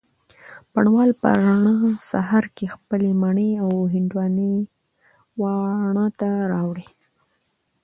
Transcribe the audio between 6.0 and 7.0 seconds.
ته راوړې